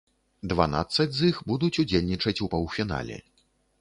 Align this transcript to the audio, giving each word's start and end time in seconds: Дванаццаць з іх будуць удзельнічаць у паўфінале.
Дванаццаць 0.53 1.11
з 1.17 1.21
іх 1.33 1.37
будуць 1.51 1.71
удзельнічаць 1.83 2.37
у 2.47 2.51
паўфінале. 2.55 3.23